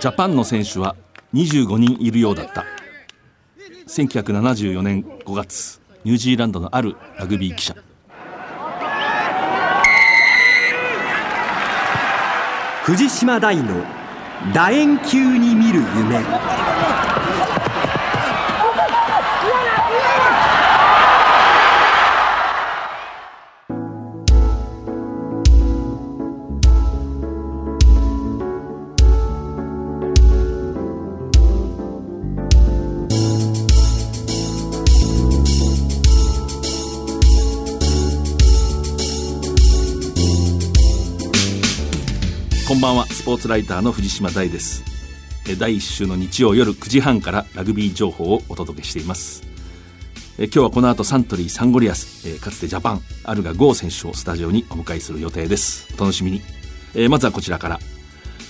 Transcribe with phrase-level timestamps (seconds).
[0.00, 0.96] ジャパンの選手は
[1.32, 2.64] 25人いるようだった。
[3.86, 7.76] 1974年5月ニュージーランドのあるラグビー記者。
[12.84, 13.84] 藤島大の
[14.52, 16.61] 楕円球に見る夢。
[43.32, 44.84] ポーツライターの藤島大です。
[45.58, 49.42] 第1週の日曜夜9時半からラグビー情報をお届けしています。
[50.36, 55.88] 今日はこの後サントリーサンゴリアスかつてジャパンアルガゴー選手をスタジオにお迎えする予定です。
[55.96, 57.08] お楽しみに。
[57.08, 57.80] まずはこちらから。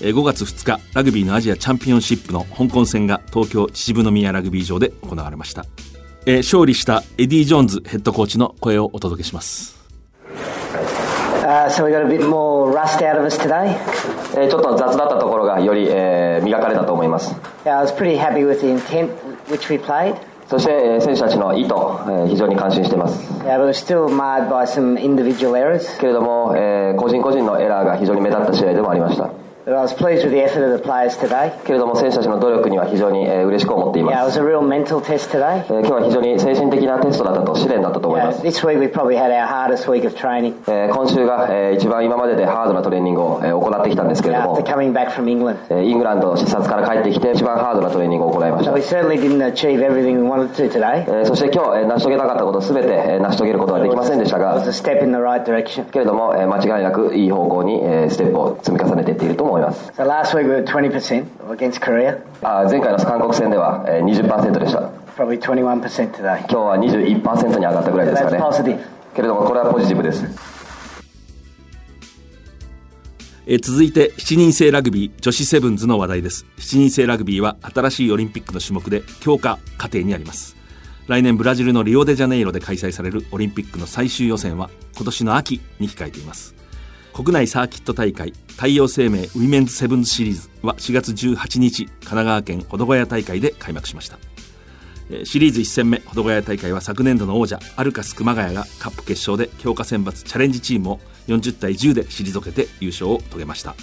[0.00, 5.64] 5月2日ラグビーのアジアチャンピオンシップの香港戦が東京秩父宮ラグビー場で行われました。
[6.26, 9.81] 勝利したエディ・ジョーンズヘッドコーチの声をお届けします。
[11.52, 13.76] Uh, so we got a bit more rust out of us today.
[14.34, 17.34] えーちょっと雑だったところがより、えー磨かれたと思います
[17.66, 19.10] Yeah, I was pretty happy with the intent
[19.50, 20.16] which we played.
[20.48, 26.00] そして、えー選手たちの意図、えー非常に感心しています Yeah, but it was still marred by some individual errors.
[26.00, 29.28] けれども、えー個人個人のエラーが非常に目立った試合でもありました
[31.64, 34.40] けれども選手たちの努力には非常に嬉しく思っています。
[35.68, 38.42] 今日は非常に精神的なテストだったと試練だったと思います。
[40.66, 44.58] 今週が一番今まででハードなトレーニングを行ってきたんですけれども。
[45.70, 48.72] イングランドの視察から帰ってきて一番ハードなトレーニングを行いました。
[51.24, 54.60] そして今日成し遂げたかったことを全て成し遂げることはできませんでしたが。
[55.92, 59.51] けれども間違いなくいい方向にステップを積み重ねてっているといます。
[59.60, 64.90] So last week we were 20% against Korea, あー前回の韓国戦では、えー20%でした。
[65.16, 66.38] Probably 21% today.
[66.38, 68.78] 今日は21%に上がったぐらいですか that's ね positive.
[69.14, 70.24] けれどもこれはポジティブです。
[73.46, 76.46] えー続いて7人制ラグビー女子セブンズの話題です。
[76.58, 80.56] 7人制ラグビーは新しいオリンピックの種目で強化過程にあります。
[81.08, 86.54] 来年ブラジルのリオデジャネイロで開催されるオリンピックの最終予選は今年の秋に控えています
[87.12, 94.18] 国内サーキット大会太陽生命ウィメンズセブンズシリーズは4月18日神奈川県保土ヶ谷大会で開幕しました。
[95.24, 103.74] シリーズ1戦目保土ヶ谷大会は昨年度の王者アルカス熊谷がカップ決勝で強化選抜チャレンジチームを40対10で退けて優勝を遂げました。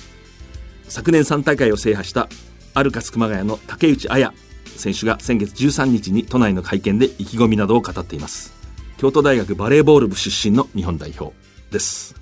[0.88, 2.30] 昨年3大会を制覇した
[2.74, 4.34] アルカス熊谷の竹内彩
[4.66, 8.54] 選手が先月13日に都内の会見で意気込みなどを語っています。
[8.98, 11.36] 京都大学バレーボール部出身の日本代表
[11.70, 12.19] です。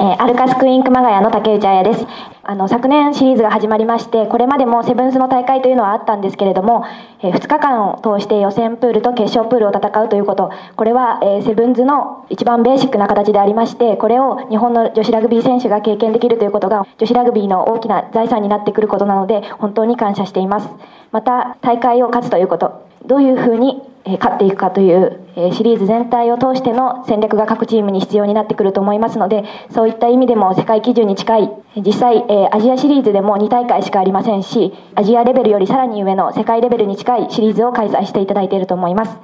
[0.00, 2.06] ーアルカスクイーン熊谷の竹内彩です。
[2.44, 6.84] あの、昨年シリーズが始まりまして、これまでもセブンスの大会というのはあったんですけれども、
[7.20, 20.68] え2日間を通して予選プールと決勝プールを戦うということ、これは、えーセブンズの一番ベーシックな形でありまして、これを日本の女子ラグビー選手が経験できるということが、女子ラグビーの大きな財産になってくることなので、本当に感謝しています。
[21.10, 23.82] また、大会を勝つということ、どういうふうに
[24.16, 25.20] 勝っていくかという、
[25.52, 39.18] シリーズ全体を通しての戦略が各チームに必要になってくると思いますので、そういった意味でも世界基準に近い、実際、アジアシリーズでも2大会しかありませんし、アジアレベルよりさらに上の世界レベルに近いシリーズを開催していただいていると思います。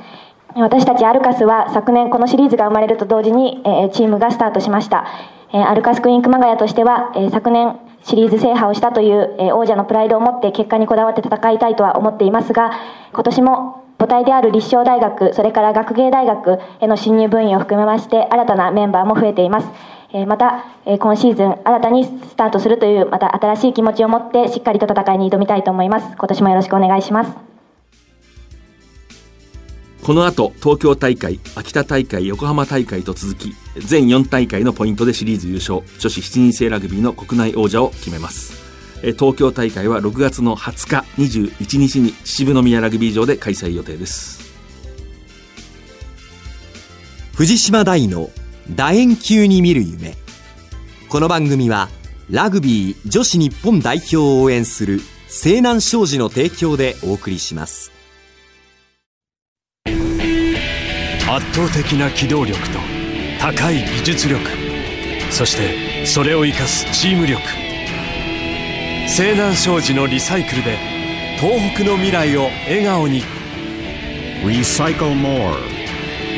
[0.57, 3.63] 私たちアルカスは昨年このシリーズが生まれると同時に、
[3.93, 5.07] チームがスタートしました。
[5.53, 12.71] アルカスクイーン熊谷としては、昨年シリーズ制覇をしたという、王者のプライドを持って結果にこだわって戦いたいとは思っていますが、
[13.13, 19.69] 今年も母体である立正大学、それから学芸大学への新入部員を含めまして、新たなメンバーも増えています。
[20.27, 20.65] また、
[20.99, 26.17] 今シーズン新たにスタートするという、また新しい気持ちを持ってしっかりと戦いに挑みたいと思います。
[26.17, 27.55] 今年もよろしくお願いします。
[30.05, 38.64] この後東京大会秋田大会横浜大会と続き全4大会のポイントでシリーズ優勝女子7人制ラグビーの国内王者を決めます
[39.13, 44.55] 東京大会は6月の20日21日に秩父宮ラグビー場で開催予定です。
[47.35, 48.31] 藤島大の
[48.75, 50.15] 楕円球に見る夢。
[51.09, 51.89] この番組は
[52.31, 57.93] ラグビー女子日本代表を応援する西南商事の提供でお送りします。
[59.87, 62.79] 圧倒的な機動力と
[63.41, 64.41] 高い技術力。
[65.31, 67.64] そしてそれを生かすチーム力
[69.07, 70.77] 西南商事のリサイクルで
[71.39, 73.23] 東北の未来を笑顔に
[74.45, 75.57] Recycle more.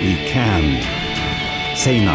[0.02, 0.80] We can.
[1.74, 2.14] Say none.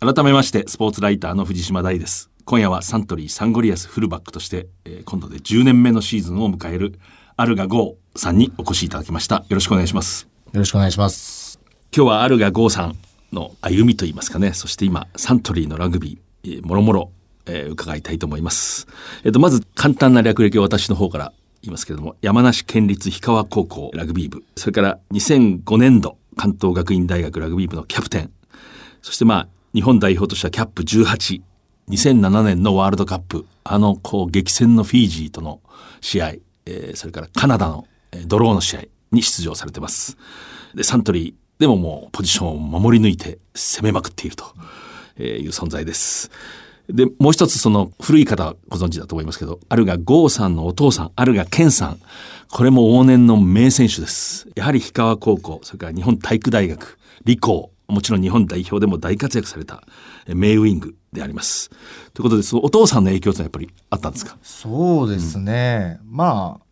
[0.00, 6.98] 改めましてスポーツライターの藤島大です今夜はサントリーサンゴリアスフルバックとして、えー今度で10年目のシーズンを迎える
[7.36, 11.60] アルガゴーさんにお越しいただきましたよろしくお願いしますよろしくお願いします。
[11.94, 12.96] 今日はアルガゴーさん
[13.32, 17.10] の歩みといいますかねそして今サントリーのラグビー、えーもろもろ、
[17.46, 18.86] えー伺いたいと思います、
[19.24, 21.32] えっとまず簡単な略歴を私の方から
[21.62, 28.30] 言いますけれども山梨県立氷川高校ラグビー部それから2005年度関東学院大学ラグビー部のキャプテン
[29.02, 31.42] そしてまあ日本代表としてはキャップ18
[31.90, 35.60] 2007年のワールドカップあのこう激戦のフィージーとの
[36.00, 36.28] 試合、
[36.66, 40.16] えーそれからカナダの、えードローの試合に出場されてます。
[40.74, 44.44] でサントリーでももうポジションを守り抜いて攻めまくっていると
[45.22, 46.30] いう存在です。
[46.88, 51.98] でもう一つその古い方はご存知だと思いますけどあるが郷さんのお父さんあるが健さん。
[52.48, 54.48] これも往年の名選手です。
[54.54, 59.82] やはり氷川高校それから日本体育大学理工もちろん日本代表でも大活躍された
[60.26, 61.70] えー名ウイングであります。
[62.14, 64.36] ということで、そのお父さんの影響というのはやっぱりあったんですか？
[64.42, 65.98] そうですね。
[66.04, 66.64] まあ、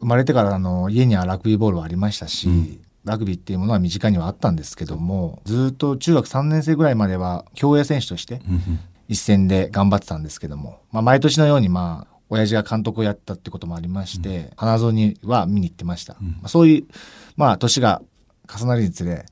[0.00, 8.40] 生まれてからあの家にはラグビーボールはありましたし、ラグビーっていうものは身近にはあったんですけども、ずっと中学3年生ぐらいまでは競泳選手として
[9.08, 16.14] 一戦で頑張ってたんですけども、まあ毎年のようにまあ、親父が監督をやったってこともありまして、花園には見に行ってました。
[16.20, 16.86] まあ、そういう、
[17.36, 18.02] まあ年が
[18.54, 19.24] 重なるにつれ、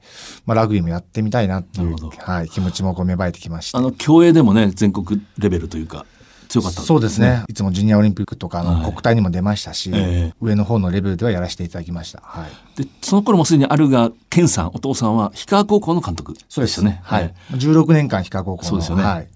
[0.47, 3.81] まあラグビーもやってみたいなっていうはい、気持ちもこう芽生えてきましてあ。
[3.81, 6.07] の、競泳でもね、全国レベルというか、
[6.49, 7.45] 強かったんそうですね。
[7.49, 12.21] いつもジュニアオリンピックとかのはい国体にも出ましたし、ええ上の方のレベルではやらせていただきました。
[12.25, 12.47] は
[12.79, 12.83] い。
[12.83, 17.01] で、その頃もすでにあるが健さん、お父さんは氷川高校の監督そうですよね。
[17.03, 17.35] はい。
[17.53, 18.69] 16年間、氷川高校の。
[18.69, 19.29] そうですよねはい。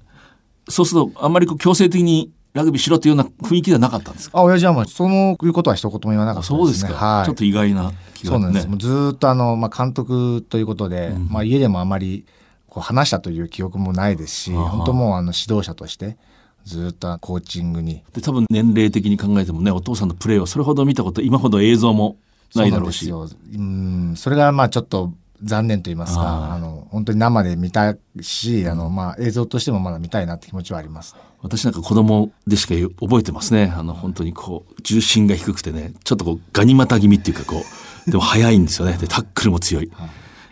[0.70, 4.38] そうすると、あんまりこう強制的にラグビーしろというような雰囲気ではなかったんですか？
[4.38, 6.58] あ、親父はもう、そのいうことは一言も言わなかったですね。
[6.58, 7.26] そうですか、はい。
[7.26, 8.68] ちょっと意外な気がそうなんです。
[8.68, 12.24] もうずーっとあの、まあ、監督ということで、まあ、家でもあまり
[12.68, 16.16] こう話したという記憶もないですし、あは本当もうあの指導者として、
[16.64, 18.02] ずーっとコーチングに。
[18.12, 22.16] で多分年齢的に考えてもねお父さんのプレーをそれほど見たこと今ほど映像も
[22.54, 23.60] ないだろうしそうなんですよ。
[23.60, 31.16] うん、それがまあちょっと残念と言いますあか、ーあの、本当に生で見たいし、あの、まあ映像としてもまだ見たいなって気持ちはあります。
[31.42, 33.72] 私なんか子供でしか覚えてますね。
[33.74, 37.64] あの本当にこう重心が低くてねちょっとこうガニ股気味っていうかこ
[38.06, 38.98] うでも速いんですよね。
[38.98, 39.90] でタックルも強い。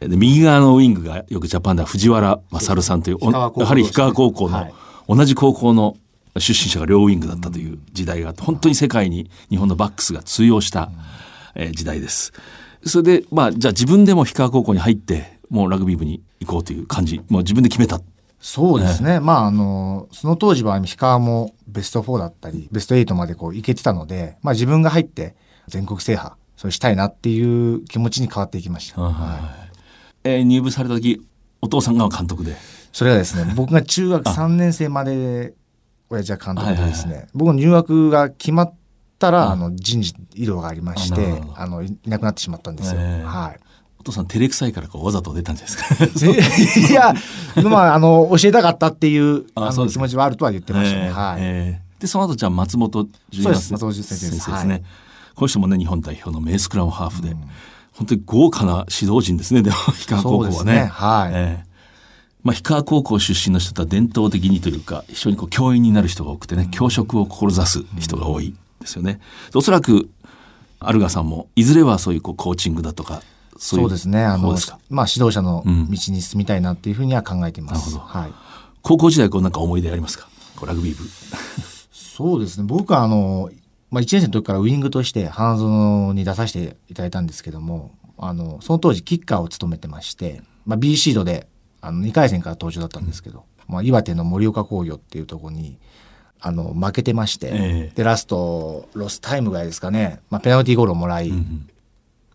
[0.01, 4.75] で右側のウイングがよくジャパンでは藤原勝さんというやはり氷川高校の、はい。
[5.09, 5.97] 同じ高校の
[6.37, 10.91] 出身者が両ウイングだったという時代があって本当に世界に日本のバックスが通用した、
[11.55, 12.33] えー時代です。
[12.85, 18.01] それでまあじゃあ自分でも氷川高校に入ってもうラグビー部に行こうという感じもう自分で決めた。
[18.41, 19.19] そうですね。
[19.19, 25.35] まああの、その当時は氷川もベスト4だったり、ベスト8までこう行けてたので、まあ自分が入って
[25.67, 29.01] 全国制覇、そうしたいなっていう気持ちに変わっていきました。
[29.01, 29.71] はい。
[30.25, 31.21] えー入部された時
[31.61, 32.57] お父さんが監督で。
[32.93, 35.55] それがですね、 僕が中学3年生まで
[36.09, 38.75] 親父は監督でですね、僕の入学が決まっ
[39.19, 43.01] たら、あの、人事異動がありましてあの、いいなくなってしまったんですよ。
[43.25, 43.61] はい。
[44.01, 46.89] お父さん照れくさいからこうわざと出たんじゃないですか？
[46.89, 47.15] いや、
[47.69, 50.05] まあ、あの、教えたかったっていう、あの、あそうですか。
[50.05, 51.07] 気持ちはあるとは言ってましたね。
[51.07, 51.39] えーはい。
[51.41, 54.05] えーでその後じゃあ松本純也先生で
[54.41, 54.49] す。
[54.51, 54.83] ね、はい。
[55.35, 57.35] この人もね日本代表の名スクラムハーフで、
[57.93, 59.63] 本当に豪華な指導陣ですね。
[59.63, 60.73] でも 氷川高校はね。
[60.75, 60.87] ね。
[60.87, 61.33] はい。
[61.35, 61.69] えー
[62.45, 69.21] まあ、氷川高校出身の人とは伝統的にというか非常にこう教員になる人が多くてね教職を志す人が多いですよね。
[69.53, 70.09] でおそらく
[70.81, 73.23] アルガさんもいずれはそういうこうコーチングだとか
[73.59, 74.25] そういそうですね。
[74.25, 77.91] あの方ですか、まあ、指導者のうん道に進みたいなっていうふうには考えています。
[77.95, 78.33] なるほどはい。
[78.83, 80.29] 高校時代こうなんか思い出ありますか？
[80.57, 81.05] こうラグビー部。
[81.93, 82.67] そうですね。
[82.67, 83.51] 僕はあの、
[83.91, 91.47] まあ、1年生の時からウイングとして花園に出させていただいたんですけども、あの、その当時キッカーを務めてまして、まあ、B シードで、
[91.81, 95.79] あの、2回戦から登場だったんですけど、まあ、岩手の盛岡工業っていうところに、
[96.41, 97.51] あの、負けてまして、え
[97.91, 97.93] え。
[97.95, 101.69] で、ラスト、ロスタイムぐらいですかね、まあ、ペナルティーゴールをもらい、うん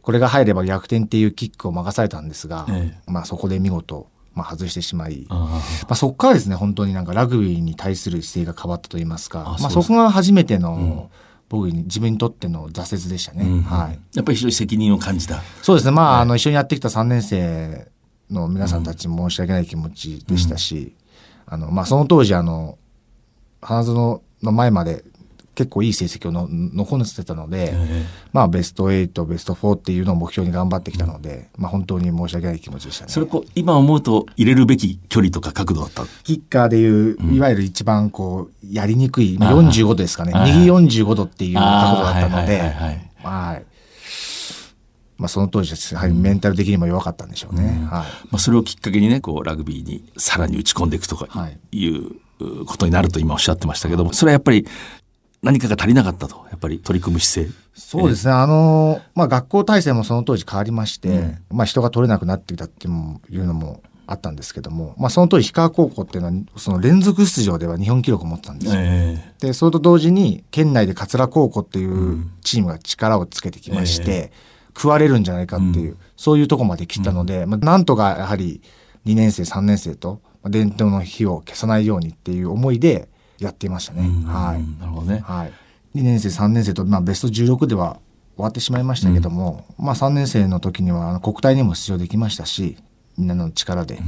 [0.04, 11.10] これが入れば逆転っていうキックを任されたんですが、えまあ、そこで見事、まあ、外してしまい、あまあ、そこからですね本当になんかラグビーに対する姿勢が変わったといいますかまあ、あそこが初めての、
[11.48, 15.42] 僕に自分にとっての挫折でしたね、うんはい、やっぱり非常に責任を感じた。
[15.62, 15.92] そうですね。
[15.92, 17.88] まあ,、あの一緒にやってきた3年生
[18.30, 20.96] の皆さんたちに申し訳ない気持ちでしたし、
[21.46, 22.78] あのまあ、その当時あの
[23.64, 25.04] 花園の前まで
[25.56, 27.76] 結構いい成績をの残せてたので、
[28.32, 33.12] まあ、ベスト8ベスト4っていうのを目標に頑張ってきたので、まあ、本当に申し訳ない気持ちでしたね。
[33.12, 36.06] それこう今思うと入れるべき距離とか角度だった？
[36.24, 40.34] キッカーでいう、いわゆる一番こう、やりにくい、まああー45度ですかね。
[40.34, 43.66] はい右45度っていう角度だったので、はいはいはいはい。
[45.20, 47.68] まあ、その当時やはりメンタル的にも弱かったんでしょうね。
[47.68, 48.04] はいま
[48.34, 52.10] あ、それをきっかけにねこうラグビーにさらに打ち込んでいくとかはいいう
[52.66, 54.68] ことになると今おっしゃってましたけどもそれはやっぱり
[55.42, 57.64] 何かが足りなかったとやっぱり取り組む姿勢。
[57.76, 58.34] そうですね。
[58.34, 62.90] あの、まあ、学校体制もその当時変わりまして、まあ、人が取れなくなってきたってい
[63.38, 68.82] うのもあったんですけども、まあ、その当時、氷川高校っていうのは、その連続出場では日本記録を持ってたんですよ。
[68.82, 74.32] えで、それと同時に、県内で桂高校っていうチームが力をつけてきまして、
[74.76, 78.62] 食われるんじゃないかっていう、そういうとこまで来たので、まあ、なんとかやはり
[79.06, 83.08] 2年生、3年生と、まあ伝統の火を消さないようにっていう思いで
[83.40, 84.08] やっていましたね。
[84.08, 84.80] うんはい。
[84.80, 85.54] なるほどねはい。
[85.96, 88.00] 2年生、3年生と、まあ、ベスト16では
[88.36, 92.78] 終わってしまいましたけども、まあ、3年生の時にはあの国体にも出場できましたし、
[93.18, 94.00] みんなの力で、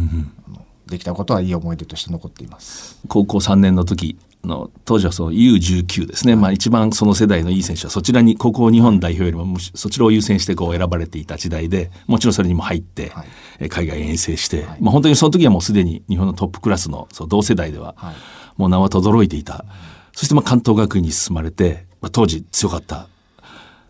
[0.48, 3.00] あのできたことはいい思い出として残っています。
[3.08, 13.26] 高校3年の時の当時はその U19 ですね、まあ、一番その世代のいい選手はそちらに高校日本代表よりもむしそちらを優先してこう選ばれていた時代でもちろんそれにも入って、はい。
[13.60, 18.16] えー海外遠征して、まあ、本当にその時はもうすでに日本のトップクラスのそう同世代でははい。
[18.58, 19.66] もう名は轟いていた、
[20.14, 23.08] そしてまあ関東学院に進まれて、まあ、当時強かった。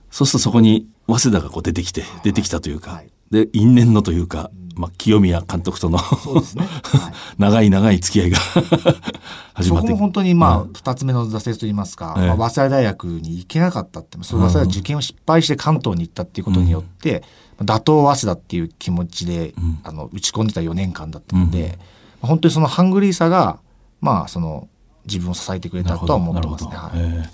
[0.09, 3.09] そうするとそこに早稲田がこう出てきて出てきたというか、はい。
[3.31, 6.03] で因縁のというか、まあ、清宮監督とのね。
[6.03, 7.13] はい。
[7.37, 8.37] 長い長い付き合いが
[9.53, 9.87] 始まって。
[9.87, 12.27] そこも本当にまあ二つ目の挫折といいますか、ええ。
[12.35, 17.23] まあ、早稲田大学に行けなかったってその早稲田受験を失敗して関東に行ったっていうことによって、
[17.63, 19.79] 打倒早稲田っていう気持ちで、ん。
[19.83, 21.79] あの打ち込んでた4年間だったので、
[22.21, 23.59] 本当にそのハングリーさが
[24.01, 24.67] まあその
[25.05, 27.29] 自分を支えてくれたとは思ってますね。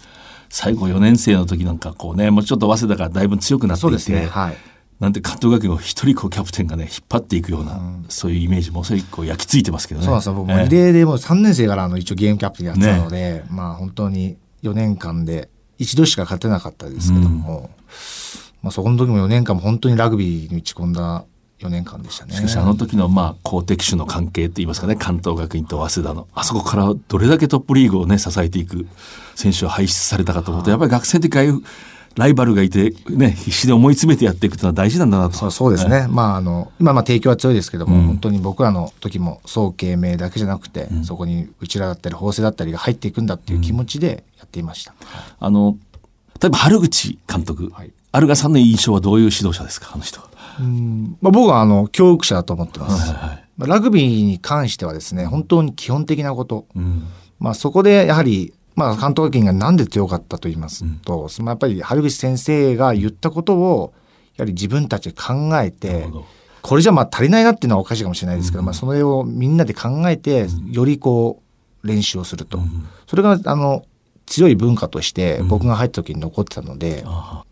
[0.50, 4.12] 最後4年生の時なんかこうねもうちょっと早稲田がだいぶ強くなっていて。
[4.12, 4.28] ね。
[4.28, 4.58] はい。
[5.02, 10.06] なんて関東学院を一人こうキャプテンがね引っ張っていくような、そういうイメージもそれこう焼き付いてますけどね。
[10.06, 10.36] そうですよ。
[10.36, 17.72] 僕もええリレーでもう3年生からあの一応ゲームキャプテンやってたので、まあ本当に4年間で一度しか勝てなかったですけども、
[18.62, 21.26] まあそこの時も4年間も本当にラグビーに打ち込んだ
[21.62, 22.36] 4年間でしたね。
[22.36, 28.86] しかしあの時のまあ好敵手の関係って言いますかね関東学院と早稲田のあそこからどれだけトップリーグをね支えていく
[29.34, 31.62] 選手を輩出されたかと思うとやっぱり学生の時ああいう
[32.16, 35.50] ライバルがいてね必死で思い詰めてやっていくというのは大事なんだなと。
[35.50, 36.08] そうですね。
[36.10, 38.06] まああの、今まあ提供は強いですけども、うん。
[38.08, 44.94] 本当に僕らの時も総慶明だけじゃなくて、そこにうちらだったり法政だったりが入っていくんだっていう気持ちでやっていました。
[45.40, 45.78] あの
[46.42, 47.92] 例えば春口監督、はい。
[48.12, 50.28] アルガさんの印象はどういう指導者ですかあの人は？
[50.60, 51.18] うん。
[51.22, 53.44] まあ、僕はあの教育者だと思ってます、はいはい。
[53.58, 57.08] まあラグビーに関してはですね本当に基本的なこと、うん。
[57.40, 63.94] まあ、そこでやはり、まあ、関東学院がなんで強かったと言いますと、そのやっぱり春口先生が言ったことを
[64.38, 66.08] やはり自分たちで考えて
[66.62, 71.42] これじゃまあ足りないなっていうのはおかしいかもしれないですけど、まあ、それをみんなで考えてよりこ
[71.84, 72.60] う練習をすると、
[73.08, 73.86] それがあの
[74.26, 77.44] 強い文化として僕が入った時に残ってたので、あ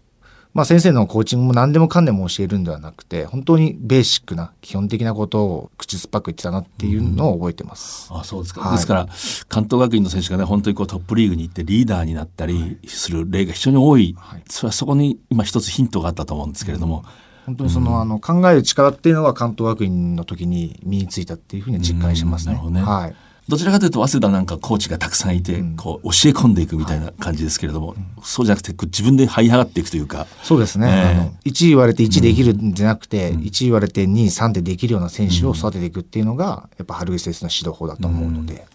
[0.54, 8.10] まあ、先生のコーチングも何でもかんでも教えるんではなくて本当にベーシックな基本的なことを口酸っぱく言ってたなっていうのを覚えてます。
[8.12, 8.72] あそうですか、はい。
[8.74, 9.08] ですから
[9.48, 14.44] 関東学院の選手がね本当にこうトップリーグに行ってリーダーになったりする例が非常に多い、はい。
[14.50, 17.06] それはそこに今一つヒントがあったと思うんですけれども、
[17.46, 22.60] 本当にその、あの考える力っていうのは関東学院の時に身についたっていうふうに実感してますね。
[22.64, 22.74] うん。
[22.74, 23.04] なるほどね。
[23.04, 23.16] はい。
[23.50, 25.76] どちらかというと早稲田なんかコーチがたくさんいて、うん。
[25.76, 30.28] こう教え込んでいくみたいな感じですけれども、そうじゃなくて自分で這い上がっていくというか。
[30.44, 30.88] そうですね。
[30.88, 31.20] ええ。
[31.20, 38.66] あの1言われて1できるんじゃなくて、1言われて2、3でできるような選手を育てていくっていうのが、やっぱ春口先生の指導法だと思うので。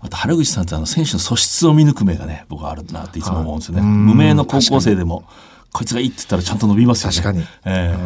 [0.00, 5.24] あと原口さんってあの選手の素質を見抜く目がね僕はあるなっていつも思うんですよね、無名の高校生でも
[5.72, 7.16] こいつがいいって言ったらちゃんと伸びますよね。
[7.16, 7.44] 確かに。
[7.64, 7.96] え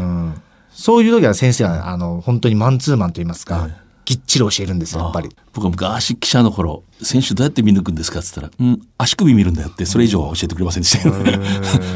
[0.75, 3.69] そういう時は先生は、あの、本当にマンツーマンといいますか、
[4.17, 5.29] きっちり教えるんですよ、やっぱり。
[5.37, 8.21] あ僕は昔記者の頃選手どうやって見抜くんですか？
[8.21, 11.39] って言ったら「うん足首見るんだよ」ってそれ以上は教えてくれませんでしたけどね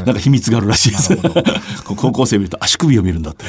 [0.05, 1.17] なんか秘密があるらしいです。
[1.85, 3.45] 高校生見ると足首を見るんだって。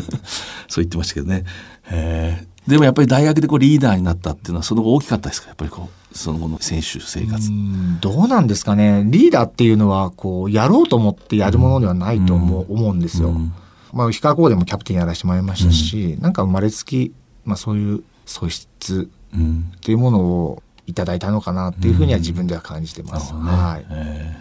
[0.68, 1.44] そう言ってましたけどね、
[1.90, 2.70] えー。
[2.70, 5.48] でもやっぱり大学でこうリーダーになったっていうのはその後大きかったですか？
[5.48, 9.04] やっぱりこうその後の選手生活、うんどうなんですかね。
[9.06, 13.28] リーダーっていうのは、こう、やろうと思ってやるものではないと思う,、思うんですよ。
[13.28, 13.52] うん。
[13.92, 17.12] まあ、氷川高でもキャプテンやらせてもらいましたし、なんか生まれつき、
[17.48, 19.72] まあ、そういう素質うん。
[19.76, 23.32] っていうものをいただいたのかなっていうふうには自分では感じてます。
[23.32, 23.62] なるほどね。
[23.62, 23.86] はい。
[23.90, 24.36] え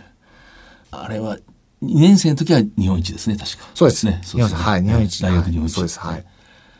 [0.91, 1.01] ー。
[1.03, 1.39] あれは2
[1.81, 3.67] 年生の時は日本一ですね確か。
[3.73, 4.05] そうです。
[4.05, 4.53] ね日本一。
[4.55, 5.23] はい日本一。
[5.23, 5.99] 大学日本一、はいそうです。
[5.99, 6.25] はい。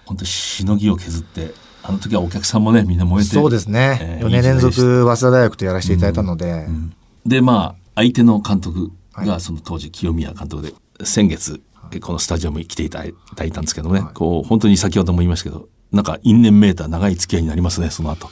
[0.06, 1.52] 本当にしのぎを削って
[1.84, 3.34] あの時はお客さんもねみんな燃えて。
[3.34, 4.00] そうですね。
[4.02, 4.74] えー4年連続
[5.06, 6.68] 早稲田大学とやらせていただいたので、
[7.26, 9.28] でまあ相手の監督はい。
[9.28, 10.74] がその当時清宮監督で
[11.06, 11.62] 先月
[12.02, 18.28] このスタジアムに来ていただいたんですけどもね、こう本当に先ほども言いましたけどなんか因縁メーター長い付き合いになりますねその後。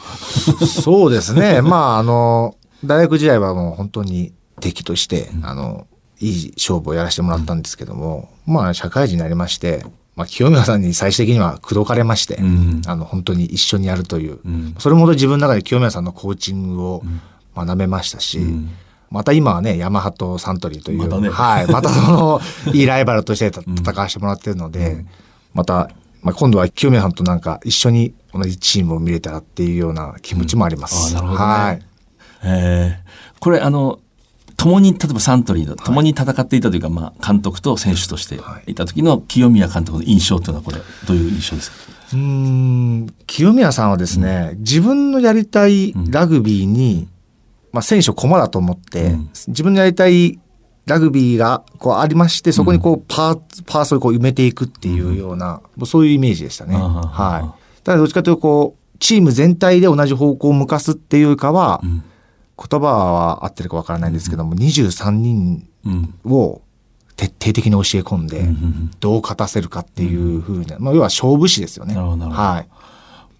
[0.65, 1.61] そうですね。
[1.63, 5.87] まあ、あの、大学時代はもう本当に敵として、あの、
[6.19, 9.85] いい勝負をやらせてもらったんですけども、まあ社会人になりまして、
[10.15, 12.81] まあ清宮さんに最終的には口説かれまして、ん。
[12.85, 14.75] あの本当に一緒にやるという、ん。
[14.79, 17.03] それも自分の中で清宮さんのコーチングを
[17.55, 18.39] 学べましたし、
[19.09, 21.29] また今はね、ヤマハとサントリーという、またね。
[21.29, 22.41] はい、またその、
[22.73, 25.05] いいライバルとして戦わせてもらってるので、
[25.53, 25.89] また、
[26.25, 31.13] まあ、今度は清宮さんとなんか一緒に同じチームを見れたらっていうような気持ちもあります。
[31.13, 31.19] うん。
[31.19, 31.45] あなるほどね。
[31.45, 31.85] はい。
[32.43, 33.39] えー。
[33.39, 33.99] これあの
[34.57, 40.77] 共に例えばサントリーの共に戦っていたというか、まあ、監督と選手としていた時の清宮監督の印象というのはこれ
[41.07, 41.77] どういう印象ですか？
[42.13, 47.07] うーん清宮さんはですね、自分のやりたいラグビーに、
[47.71, 49.29] まあ、選手を駒だと思って、うん。
[49.47, 50.39] 自分のやりたい
[50.85, 56.75] ラグビーがこうありまして、そこにこうパーツ、パーソをこう埋めていくっていうような、もうそういうイメージでしたね。
[56.75, 57.83] あはい。
[57.83, 62.03] ただどっちかというとこう、チーム全体で同じ方向を向かすっていうかは、ん
[62.57, 66.15] 言葉は合ってるかわからないんですけども、23人うん。
[66.25, 66.61] を
[67.17, 68.45] 徹底的に教え込んで、
[68.99, 71.95] どう勝たせるかっていうふうな、まあ、要は勝負師ですよね。
[71.95, 72.67] はい。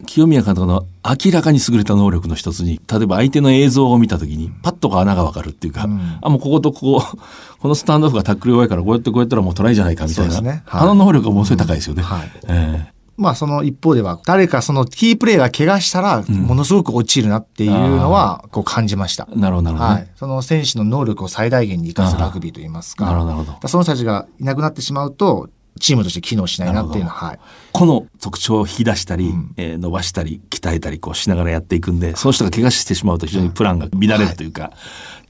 [0.06, 7.18] 清宮監督の明らかに優れた能力の一つに例えば相手の映像を見た時にパッとこう穴がわかるっていうか、んあもうこことここ
[7.60, 12.04] このスタンドオフがタックル弱いからこうやってこうやったらもうトライじゃないかみたいな、ねはいあの能力がものすごい高いですよね。
[12.04, 19.28] はいえまあその一方では、誰かそのキープレーが怪我したら、ものすごく落ちるなっていうのは、こう感じました。
[19.32, 19.96] えなるほどなるほどね。
[19.96, 20.08] はい。
[20.16, 23.06] その選手の能力を最大限に生かすラグビーといいますか。
[23.06, 25.50] なるほどなるほどその人たちがいなくなってしまうと、
[25.80, 27.40] チームとして機能しないなっていうのは、はい。
[27.74, 34.72] 個の特徴を引き出したり、えー伸ばしたり鍛えたりこうしながらやっていくんでその人が怪我してしまうと非常にプランが乱れるというか、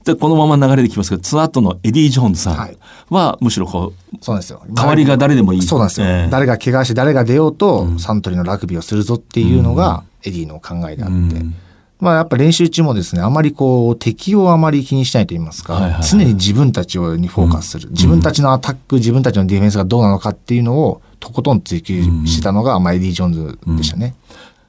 [0.03, 2.77] でこのまま流れできますけどその後のエディ・ジョーンズさんはい。
[3.09, 4.61] はむしろこうそうなんですよ。
[4.71, 5.61] 代わりが誰でもいい。
[5.63, 6.07] そうなんですよ。
[6.07, 11.15] ええ誰が怪我して誰が出ようと、サントリーのラグビーをするぞっていうのが、エディの考えであって。
[12.05, 16.03] まあやっぱ練習中もですね、あまりこう、敵をあまり気にしないと言いますか、はいはいはい。
[16.03, 24.13] 常に自分たちをにフォーカスする、自分たちのアタック、自分たちのディフェンスがどうなのかっていうのを、とことん追求してたのが、まあエディ・ジョーンズでしたね。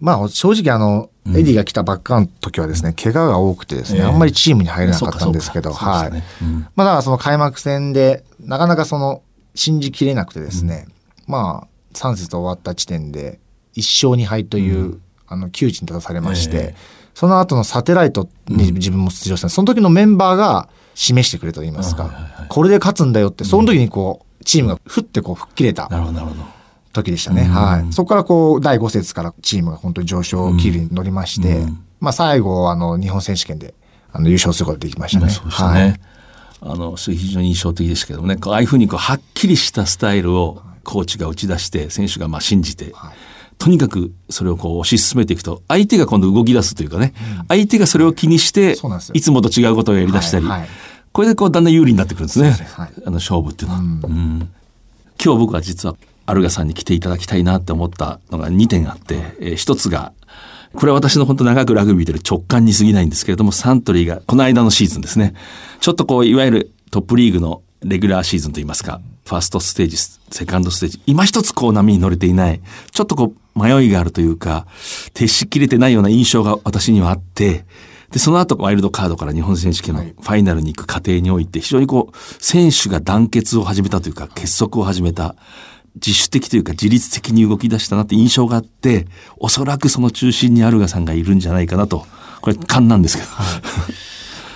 [0.00, 4.07] まあ正直あの、エディが来たばっかの時はですね、怪我が多くてですね、ええ。
[4.07, 6.12] あんまりチームに入れなかったんですけど、はい。
[6.12, 6.25] ね。
[6.40, 6.66] うん。
[6.75, 9.20] まあだからその開幕戦で、なかなかその、
[9.55, 10.87] 信じきれなくてですね、
[11.27, 13.40] まあ、3節終わった時点で、
[13.75, 22.11] 1勝2敗という、あの、窮地に立たされまして、ええその後のサテライトに自分も出場した、その時のメンバーが示してくれたと言いますか、
[22.50, 26.42] これで勝つんだよって、その時にこう、チームがふってこう吹っ切れたなるほどなるほど。
[26.92, 27.44] 時でしたね。
[27.44, 27.92] はい。
[27.94, 31.64] そこからこう、第5節からチームが本当に上昇気流に乗りまして、
[32.00, 33.72] まあ最後、あの、日本選手権で、
[34.12, 35.31] あの、優勝することができましたね。
[35.31, 35.98] そうでしたね。
[36.61, 42.92] あの、それ非常に印象的でしたけどもね、ああいうふうにこうはっきりしたスタイルをコーチが打ち出して、選手がまあ信じて、
[43.59, 47.14] とにかくそれをこう推し進めていくと、相手が今度動き出すというかね、
[47.49, 48.77] 相手がそれを気にして
[49.14, 50.69] いつもと違うことをやり出したり、はいはい。
[51.12, 52.90] これでこうだんだん有利になってくるんですね、はい。
[53.07, 53.81] あの勝負っていうのは。
[53.81, 54.51] うん。
[55.23, 60.12] 今日僕は実はアルガさんに来ていただきたいなって思ったのが2点あって、えー一つが、
[60.75, 65.35] これは私の本当長くラグビー見てる直感に過ぎないんですけれども、サントリーがこの間のシーズンですね、
[65.81, 72.60] ちょっとこう、いわゆるトップリーグのレギュラーシーズンといいますか、ファーストステージ、セカンドステージ、今一つこう波に乗れていない、
[72.92, 74.66] ちょっとこう迷いがあるというか、
[75.14, 77.66] 徹しきれてないような印象が私にはあって、
[78.12, 85.34] で、その後ワイルドカードから日本選手権のファイナルに行く過程において、非常にこう、選手が団結を始めたというか、結束を始めた、
[85.96, 89.06] 自主的というか自律的に動き出したなって印象があって、
[89.38, 92.06] おそらくその中心にアルガさんがいるんじゃないかなと、
[92.42, 93.28] これ勘なんですけど。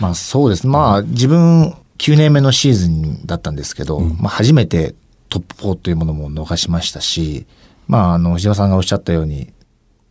[0.00, 0.66] まあそうです。
[0.66, 4.95] まあ自分9年目のシーズンだったんですけど、まあ初めて
[5.29, 7.47] トップ4というものも逃しましたし、
[7.89, 9.53] まああの藤原さんがおっしゃったように、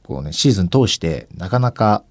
[0.04, 2.04] こうね、シーズン通してなかなか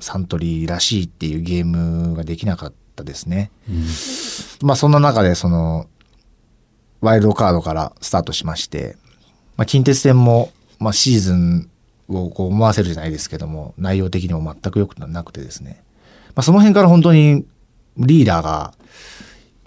[0.00, 3.52] サントリーらしいっていうゲームができなかったですね。
[4.62, 5.86] まあそんな中でその、
[7.00, 8.96] ワイルドカードからスタートしまして、
[9.56, 11.70] まあ近鉄戦も、まあシーズン
[12.08, 15.84] をこう思わせるじゃないですけども、内容的にも全く良くなくてですね。
[16.34, 17.44] まあ、その辺から本当に
[17.96, 18.74] リーダーが、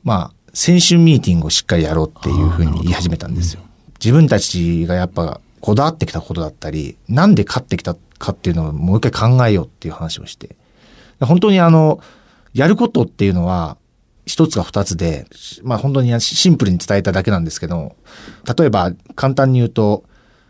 [0.04, 3.62] まあ、選手ミーティングをしっかりやろうっていうふうに言い始めたんですよ。
[4.00, 10.56] 自分たちがやっぱこだわってきたことだったり、なんで勝ってきたかっていうのをもう一回考えようっていう話をして。
[11.20, 12.00] 本当にあの、
[12.54, 13.78] やることっていうのは、
[14.26, 15.28] 一つか二つで、
[15.64, 17.96] まあ本当にシンプルに伝えただけなんですけど、
[18.58, 20.04] 例えば簡単に言うと、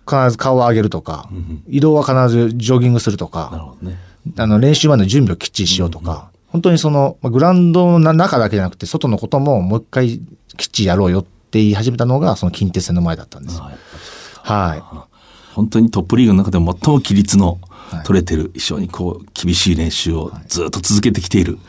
[0.07, 1.29] 必ず顔を上げるとか、
[1.67, 3.97] 移動は必ずジョギングするとか、ね。
[4.37, 10.19] あの練習前の準備をきっちりしようとか、本当にその、まあグラウンドの中だけじゃなくて、外のことももう一回
[10.57, 13.59] きっちりやろうよって言い始めたのが、その近鉄戦の前だったんです。
[13.59, 15.07] は
[15.53, 17.59] 本当にトップリーグの中でも最も規律の
[18.05, 21.59] 取れてる、非常にこう厳しい練習をずっと続けてきている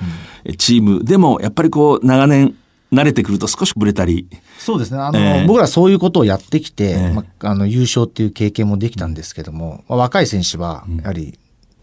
[0.58, 2.54] チームでもやっぱりこう長年
[2.92, 4.28] 慣れてくると少しブレたり。
[4.58, 4.98] そうですね。
[4.98, 7.12] あの、えー僕らそういうことをやってきて、ええ。
[7.12, 11.38] まあ、あの、優勝っていう経験もできたんですけども、まあ、若い選手は、やはり、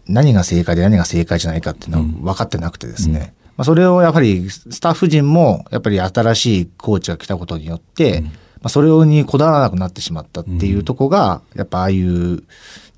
[0.06, 8.30] 何が正解で何が正解じゃないかっていうのは分かってなくてですね、まあ、それをやっぱり、スタッフ陣も、やっぱり新しいコーチが来たことによって、ま
[8.64, 12.42] あ、それにこだわらなくなってしまったっていうところが、やっぱああいう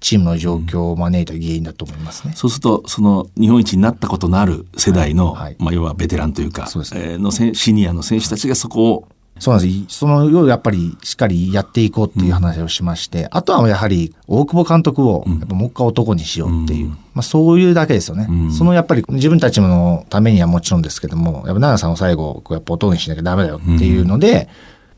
[0.01, 2.33] チームの状況を招いた原因だと思いますね。
[2.37, 5.57] そうすると、その日本一になったことのある世代の、はいはい。
[5.59, 6.69] まあ、要はベテランというか、ね。
[6.69, 9.99] えーのシニアの選手たちがそこを、そうなんです。
[9.99, 18.27] そのようやっぱりしっかりやっていこうっていう話をしまして、あとはやはり大久保監督をやっぱもう一回男にしようっていう、まあそういうだけですよね。
[18.29, 24.49] うんそのやっぱり自分たちのためにはもちろんですけども、やっぱ奈良さんを最後こうやっぱ男にしなきゃダメだよっていうので、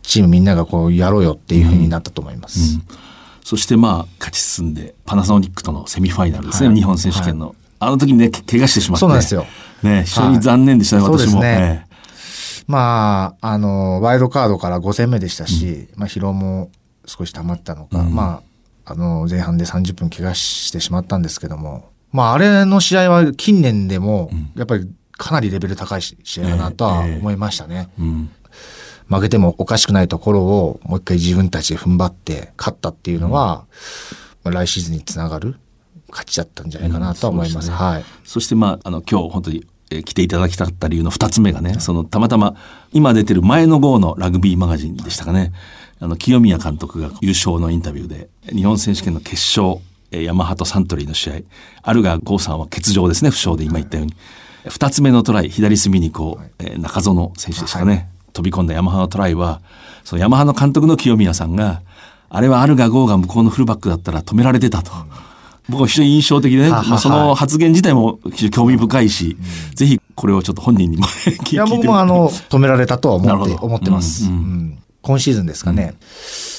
[0.03, 2.79] チームみんながこうやろうよっていうふうになったと思います。
[3.45, 7.55] そしてまあ、勝ち進んで、パナソニックとのセミファイナルですね、はい日本選手権の。
[7.81, 9.01] あの時にね、け怪我してしまって。
[9.01, 9.47] そうなんですよ。
[9.83, 11.33] ね、非常に残念でしたね、はい私も。
[11.33, 11.88] そうですねえ
[12.69, 16.71] まあ、あの、ワイルドカードから5戦目でしたし、まあ疲労も
[17.07, 18.15] 少し溜まったのか、うん。
[18.15, 18.43] ま
[18.85, 27.89] あ、あの、前半で30分怪我してしまったんですけども、まあ、あれの試合は近年でも、やっぱりかなりレベル高いし試合だなとは思いましたね。
[29.09, 33.65] 負けてもおかしくないところをもう一回自分たちで踏ん張って勝ったっていうのは、
[34.45, 35.57] まあ来シーズンにつながる
[36.11, 37.69] 勝ちだったんじゃないかなとは思います。
[37.69, 37.75] うん。
[37.75, 38.05] はい。
[38.25, 42.55] そしてまあ、あの、今日本当に、えー来ていただきたかった理由の二つ目がね、その、たまたま、
[42.93, 45.53] 今出てる前の号のラグビーマガジンでしたかね、
[46.01, 51.35] あの、清宮監督が優勝のインタビューで、日本選手権の決勝、えーヤマハとサントリーの試合、
[51.83, 54.15] あるが郷さんは欠場ですね、負傷で今言ったように。
[54.69, 59.61] 二つ目のトライ、左隅にこう、えー中園選手でしたかね、飛び込んだヤマハのトライは、
[60.05, 61.83] そのヤマハの監督の清宮さんが、
[62.31, 64.93] あれはあるが郷が向こうのフルバックだったら止められてたと。
[65.69, 69.37] 僕は非常に印象的でね、はははまあ、その発言自体も非常に興味深いし、
[69.75, 71.05] ぜひこれをちょっと本人にも
[71.45, 71.57] 聞いい。
[71.57, 74.27] や、て僕もあの、止められたとは思って、思ってます。
[74.27, 74.31] うん。
[74.31, 74.37] うん。
[74.37, 74.79] うん。
[75.03, 75.95] 今シーズンですかね。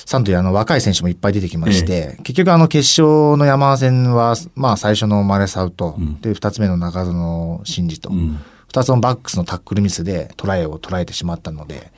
[0.05, 6.19] サントリーあの若い選手もいっぱい出てきまして、結局あの決勝の山戦は、まあ最初のマレサウと、ん。
[6.21, 8.39] で、二つ目の中園真司と、ん。
[8.67, 11.91] 二つのバックスのタックルミスでトライを捉えてしまったので、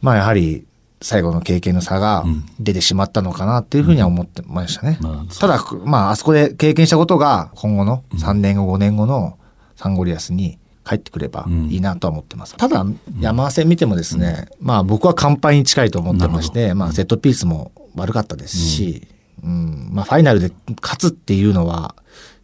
[0.00, 0.64] まあやはり
[1.04, 2.24] 最後の経験の差が
[2.58, 4.96] 出てしまったのかなっていうふうには思ってましたね。
[5.02, 9.38] まあただ、まああそこで経験したことが今後の3年後5年後の
[9.76, 12.56] サンゴリアスに帰ってくればいいなとは思ってます。
[12.56, 12.86] ただ、
[13.20, 19.06] 山戦見てもですね、まあ僕は完敗に近いと思ってまして、まあセットピースも悪かったですし、
[19.42, 21.94] うん、まあファイナルで勝つっていうのは、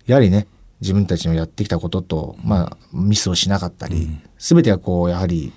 [0.04, 0.46] やはりね、
[0.82, 5.54] 自分たちのやってきたことと、まあミスをしなかったり、すべてがこう、やはり、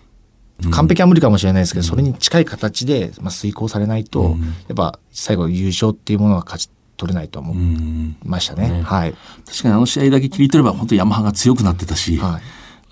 [0.72, 4.38] 完璧は無理かもしれないですけど、それに近い形で、まあ、遂行されないと、
[4.68, 8.82] やっぱ最後優勝っていうものは勝ち取れないと思いましたね。
[8.84, 9.14] はい。
[9.46, 12.40] 確かにあの試合だけ切り取れば本当にヤマハが強くなってたし、は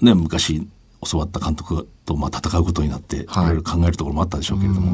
[0.02, 0.68] ね、昔
[1.10, 3.46] 教わった監督とまあ戦うことになって、はい。
[3.46, 4.92] いろいろ考えるところもあったでしょうけれども、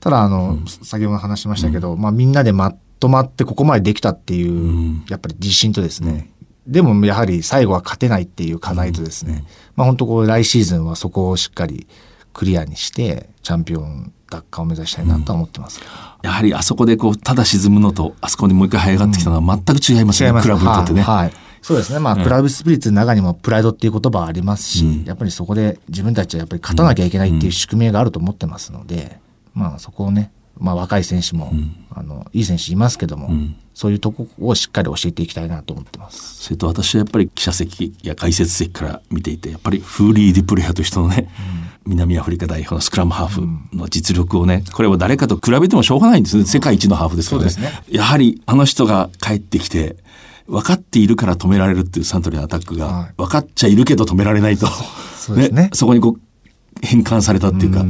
[0.00, 6.30] ただ、あの、先ほど話しましたけど、まあみんなでまとまってここまでできたっていう、やっぱり自信とですね、
[6.66, 9.44] でもやはり最後は勝てないっていう課題とですね、
[9.74, 11.86] まあ本当こう来シーズンはそこをしっかり
[12.32, 15.90] クリアにして、チャンピオン奪還を目指したいなとは思ってますけど。
[16.22, 20.42] やはりあそこでこうただ沈むのとあそこにもう一回這い上がってきたのは全く違いますね、違います。
[20.44, 21.02] クラブにとってね。
[21.02, 21.32] はいはい。
[21.62, 22.00] そうですね。
[22.00, 29.20] まあ、クラブスピリッツの中にもプライドっていう言葉はありますし、やっぱりそこで自分たちはやっぱり勝たなきゃいけないっていう宿命があると思ってますので、
[29.54, 31.52] まあそこをね、まあ若い選手も、
[31.90, 33.30] あの、いい選手いますけども、
[33.74, 36.44] そういうとこをしっかり教えていきたいなと思ってます。
[36.44, 41.28] それと私はやっぱり記者席や解説席から見ていてやっぱりフーリー・デュプレハという人のね、
[41.86, 43.42] 南アフリカ代表のスクラムハーフ
[43.76, 46.44] の実力をねこれは誰かと比べてもしょうがないんですね。
[46.44, 47.48] 世界一のハーフですからね。
[47.58, 47.82] ね。
[47.88, 49.96] やはりあの人が帰ってきて
[50.46, 53.14] 分かっているから止められるっていうサントリーのアタックが、はい。
[53.16, 54.66] 分かっちゃいるけど止められないと。
[54.66, 55.70] そうですね。
[55.72, 56.20] そこにこう
[56.82, 57.82] 変換されたっていうか、え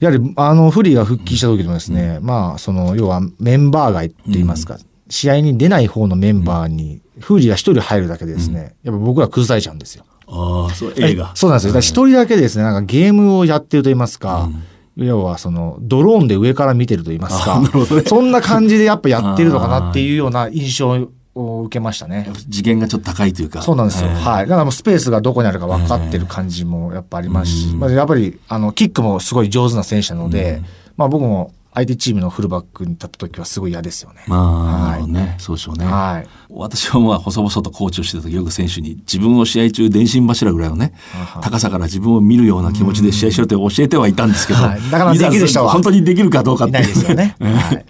[0.00, 10.04] やはり、あの、フリーが復帰した時でもですね、まあ、その、要はメンバー外って言いますか、試合に出ない方のメンバーに、フーリーが一人入るだけでですね、やっぱ僕ら崩されちゃうんですよ。
[10.26, 11.32] ーああそう映画。
[11.34, 11.80] そうなんですよ。
[11.80, 14.48] 一人だけですね、なんかゲームをやってると言いますか、
[14.96, 17.62] 要はその、ドローンで上から見てると言いますか、
[18.06, 22.30] そんな感じでやっぱやってるのかなっていうような印象を受けましたね。
[22.50, 24.08] 次元がちょっと高いというかそうなんですよ。
[24.10, 24.46] えーはい。
[24.46, 30.62] だからもうスペースがどこにあるか分かってる感じもやっぱありますし、まあ、やっぱり、あの、キックもすごい上手な選手なので、
[30.96, 34.22] まあ僕も相手チームのフルバックに立った時はすごい嫌ですよね。
[34.28, 35.84] まあ、はいね、そうでしょうね。
[35.84, 40.94] はい私はまあ、細々とコーチをしてた時、よく選手に、自分を試合中、電信柱ぐらいのね、
[41.42, 47.34] 高さから自分を見るような気持ちで試合しろって教えてはいたんですけど、はいだからできる人は本当にできるかどうかっていないですよね。
[47.40, 47.86] え えはい。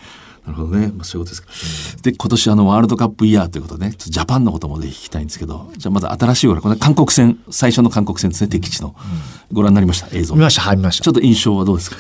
[0.47, 0.89] なるほどね。
[0.89, 2.03] まあ、そういうことですか。
[2.03, 8.95] で、今年あのワールドカップイヤーということでね、ジャパンのこともぜひ聞きたいんですけど、じゃあまず新しいこれ、これ韓国戦、最初の韓国戦ですね、敵地の。
[9.53, 10.35] ご覧になりました、映像。
[10.35, 11.05] 見ました、はい、見ました。
[11.05, 11.97] ちょっと印象はどうですか？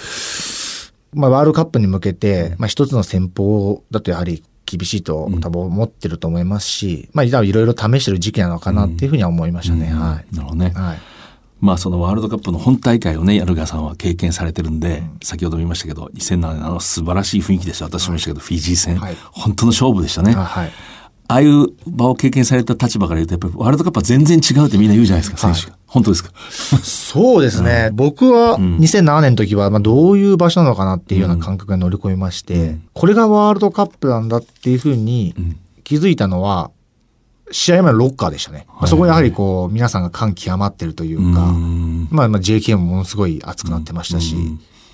[1.15, 9.87] まあ、ワールドカップに向けて、まあ、一つの戦法だとやはり厳しいと多分思ってると思いますし、まあ、いろいろ試してる時期なのかなっていうふうには思いましたね。
[9.87, 10.35] はい。
[10.35, 10.73] なるほどね。
[10.75, 10.99] はい。
[11.65, 17.87] まあそのワールドカップの本大会をね、ヤルガさんは経験されてるんで、先ほども言いましたけど、2007年あの素晴らしい雰囲気でした。
[17.87, 20.35] 私も言いましたけど、フィジー戦、はい本当の勝負でしたね。
[20.37, 20.73] あはい。
[21.27, 25.79] ああいう場を経験された立場から言うと、やっぱりワールドカップは全然違うってみんな言うじゃないですか、選手が。
[25.87, 26.33] 本当ですか？
[26.83, 27.89] そうですね。
[27.95, 35.35] 僕は2007年の時は、まあ、どういう場所なのかなっていうような感覚が乗り込みまして、これがワールドカップなんだっていうふうに
[35.83, 36.71] 気づいたのは、
[37.55, 38.67] 試合前のロッカーでしたね。
[38.69, 41.41] まあそこでやはりこう、皆さんが感極まってるというか、
[42.11, 44.35] まあ、まあ JK もものすごい熱くなってましたし、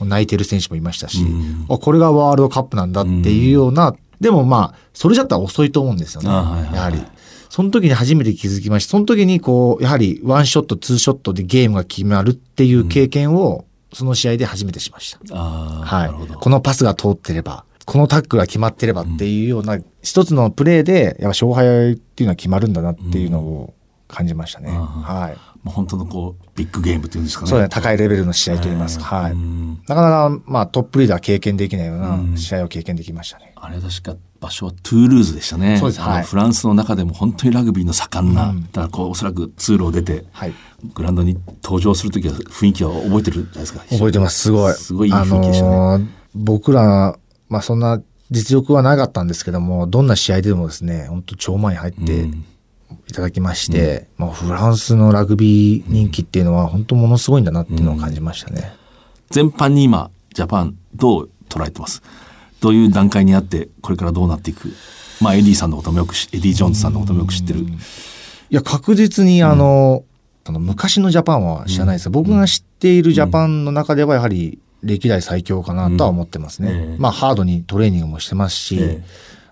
[0.01, 1.25] 泣いてる選手もいましたし、
[1.71, 6.29] あこれがワールドカップなんだっていうような、でもまあ、それじゃったら遅いと思うんですよね。
[6.29, 7.03] やはり。
[7.49, 8.91] その時に初めて気づきました。
[8.91, 15.35] その時にこう、やはりワンショット、ツーショットでゲームが決まるっていう経験を、その試合で初めてしました。
[15.35, 15.83] は。
[16.07, 16.35] い。
[16.35, 23.75] このパスが通ってれば、このタックが決まってればっていうような、一つのプレーで、やっぱ勝敗っていうのは決まるんだなっていうのを
[24.09, 24.71] 感じましたね。
[24.71, 25.39] はい。
[25.63, 27.51] もう本当のこう、ビッグゲームっていうんですかね。
[27.51, 29.05] そうだね、高いレベルの試合といいますか。
[29.05, 29.33] はい。
[29.33, 33.53] うんなかなか、まあ、トップリーグじゃ経験できないような試合を経験できましたね。
[33.57, 35.77] あれ確か場所はトゥールーズでしたね。
[35.79, 40.55] そうですはいフランスの中でも本当にラグビーの盛んな、だからこうおそらく通路を出て、はい。
[40.95, 43.81] グラウンドに登場するときは雰囲気は覚えてるじゃないですか。
[43.91, 44.73] 覚えてます、すごい。
[44.73, 45.71] すごいいい雰囲気でしたね。
[45.75, 47.17] あのー僕ら、
[47.49, 48.01] まあそんな
[48.31, 52.31] 実力はなかったんですけども、どんな試合でもですね、本当超満員入って
[53.09, 58.73] いただきまして、まあフランスのラグビー人気っていうのは本当ものすごいんだなっていうのを感じましたね。
[59.31, 62.03] 全般に今、ジャパンどう捉えてます？
[62.61, 64.73] どういう段階にあって、これからどうなっていく？
[65.21, 67.61] まあ、エディさんのこともよくし、エディ・ジョーンズさんのこともよく知ってる。
[67.61, 67.65] い
[68.51, 70.05] や、確実にあの、
[70.47, 76.71] その昔のジャパンは知らないです、僕が知っているジャパンの中ではやはり歴代最強かなとは思ってますね。
[76.73, 76.97] ええ。
[76.99, 79.05] まあ、ハードにトレーニングもしてますし、ええ。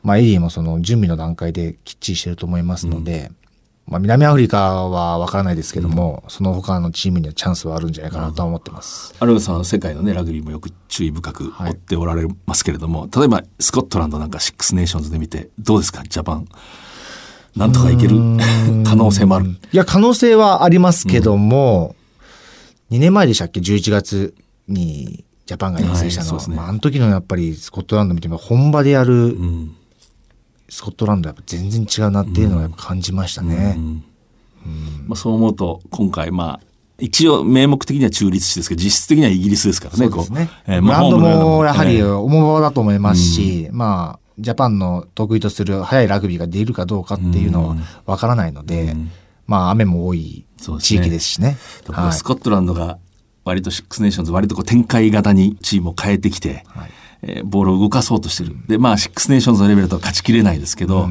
[0.03, 3.31] まあ、エディもその準備の段階できっちりしてると思いますので、
[3.87, 9.15] まあ、南アフリカは分からないですけども、その他のチームにはチャンスはあるんじゃないかなとは思ってます。
[9.19, 16.47] 有賀さんは世界のね、ラグビーもよく注意深く追っておられますけれども、例えばスコットランドなんかシックスネーションズで見て、どうですか、ジャパン。
[17.57, 18.17] なんとかいける？
[18.85, 19.47] 可能性もある。
[19.73, 21.97] いや、可能性はありますけども、
[22.91, 24.35] 2年前でしたっけ ?11 月
[24.69, 26.57] にジャパンが遠征したのは、はいね。
[26.57, 29.75] まあ、あの時のやっぱりスコットランド見ても本場でやるうん。
[30.69, 33.77] スコットランドはやっぱ全然違うなっていうのはやっぱ感じましたね。
[33.79, 34.05] うん。
[35.07, 40.51] まあ、そう思うと、今回、まあ、一応名目的には中立地ですけど、実質的にはイギリスですからね、そうですね。
[40.67, 48.95] えーブランドもやはりええ重場だと思いますし、まあ、ジャパンの得意とする速いラグビーが出るかどうかっていうのはわからないので、
[49.47, 50.45] まあ雨も多い
[50.81, 51.57] 地域ですしね。
[51.87, 52.17] だからはい。
[52.17, 52.99] スコットランドが
[53.49, 56.91] 割とシックスネーションズ割とこう展開型にチームを変えてきて、はい。
[57.23, 58.55] えーボールを動かそうとしてる。
[58.69, 61.09] で、まあ、シックスネーションズのレベルとは勝ちきれないですけど、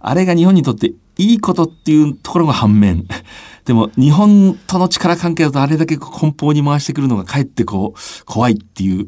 [0.00, 3.06] あれが日本にとっていいことっていうところが反面、
[3.66, 9.06] でも日本との力関係だとあれだけこう奔放に回してくるのがかえってこう、怖いっていう。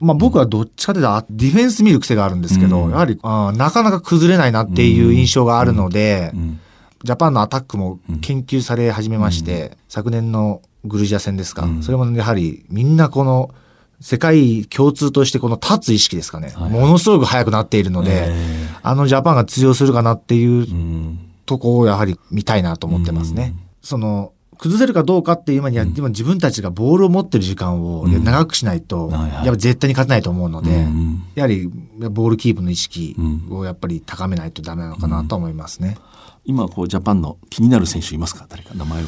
[0.00, 6.32] まあ僕はどっちかというとあディフェンス見る癖があるんですけど、やはりあーなかなか崩れないなっていう印象があるので、
[7.02, 13.50] ジャパンのアタックも研究され始めまして、昨年のグルジア戦ですか、それもやはりみんなこの
[14.00, 18.32] 世界共通としてこの立つ意識ですかね、ものすごく速くなっているので、
[18.82, 20.66] あのジャパンが通用するかなっていう
[21.44, 23.54] とこをやはり見たいなと思ってますね。
[23.82, 29.32] その崩せるかどうかっていう前には、でも自分たちがボールを持ってる時間を長くしないと、はいはい。
[29.32, 31.66] やっぱ絶対に勝てないと思うので、うんやはり
[32.10, 33.16] ボールキープの意識
[33.50, 35.96] をやっぱり高めないとダメなのかなと思いますね。
[36.44, 38.46] 今、こう、ジャパンの気になる選手いますか？
[38.50, 38.74] 誰か？
[38.74, 39.06] 名前を。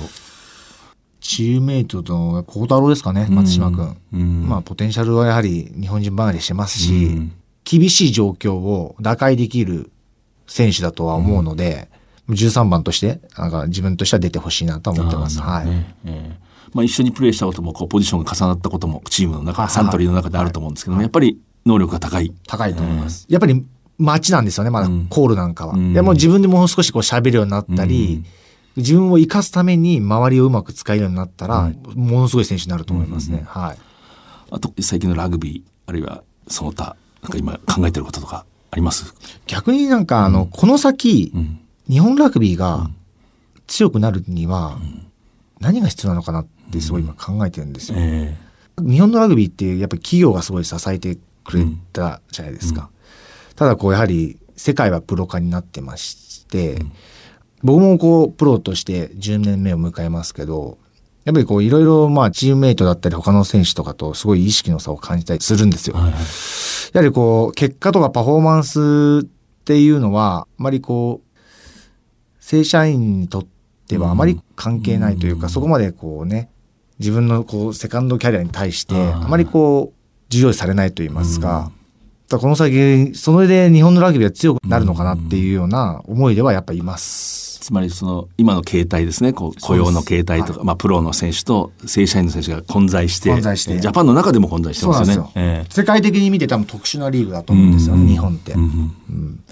[1.33, 3.97] チームメイトの孝太郎ですかね、松島君。
[4.13, 7.33] うんまあ、ポテンシャルはやはり日本人離れしてますし、うん
[7.65, 9.93] 厳しい状況を打開できる
[10.49, 11.89] 選手だとは思うので、
[12.29, 15.41] 13番として、なんか自分としては出てほしいなとは思ってます。
[15.41, 15.67] はい。
[15.67, 22.33] ねええまあ、一緒にプレーしたこともこうポジションが重なったこともチームの中、サントリーの中であると思うんですけども、やっぱり能力が高い。
[22.49, 23.27] 高いと思います。
[23.29, 23.65] やっぱり
[23.99, 25.77] 街なんですよね、まだコールなんかは。
[25.77, 28.25] んでもう自分でもう少しこう喋るようになったり、
[28.77, 33.45] 自分を生かすために周りをうまく使えるようになったら、ものすごい選手になると思いますね。
[33.47, 33.79] はい。
[34.51, 39.15] あと、最近のラグビー、あるいはその他、なんか今考えてることとかあります？
[39.47, 41.61] 逆になんか、あの、この先、ん。
[41.89, 42.89] 日本ラグビーが
[43.67, 44.79] 強くなるには、
[45.61, 47.99] 何が必要なのかなってすごい今考えてるんですよ。
[47.99, 48.37] え
[48.81, 52.89] 日本のラグビーってやっぱり企業がすごい支えてくれたじゃないですか。
[53.55, 56.79] ただこうやはり世界はプロ化になってまして、
[57.63, 60.79] 僕もこうプロとして10年目を迎えますけど、
[61.25, 65.95] やっぱりこういろいろまあチームメイトだったり他の選手とかとすごい意識の差を感じたりするんですよ。
[65.95, 66.13] はいはい。
[66.93, 69.29] やはりこう結果とかパフォーマンスっ
[69.65, 71.39] ていうのはあまりこう
[72.41, 73.47] 正社員にとっ
[73.87, 76.51] てはあまり関係ないというか、そこまでこうね
[76.99, 79.99] 自分のこうセカンドキャリアに対してあまりこう
[80.29, 81.71] 重要視されないと言いますか、
[82.27, 87.42] だからこの先それで日本のラグビーは強くなるのかなっていうような思いではやっぱいます。
[87.63, 89.33] つまりその今の形態ですね。
[89.33, 93.79] こう雇用の形態とか、まあ、プロの選手と正社員の選手が混在して混在して。
[93.79, 95.31] ジャパンの中でも混在してますよね。
[95.37, 98.53] え世界的に見て多分特殊なリーグだと思うんですよね、うん日本って。
[98.53, 99.45] えうん。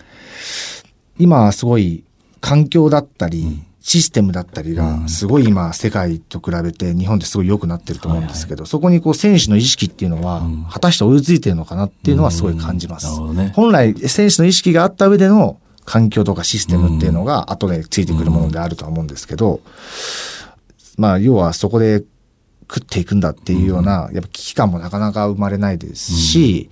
[1.20, 2.03] 今はすごい
[2.40, 13.07] 環境だったり、システムだったりが、すごい今、世界と比べて日本ってすごい良くなってると思うんですけど、そこにこう選手の意識っていうのは、果たして追いついてるのかなっていうのはすごい感じます。
[13.55, 15.59] 本来、選手の意識があった上での
[15.90, 19.61] 環境とかシステムっていうのが後でついてくるものであるとは思うんですけど、
[20.96, 22.05] まあ、要はそこで
[22.72, 26.70] 食っていくんだっていうような、やっぱ危機感もなかなか生まれないですし、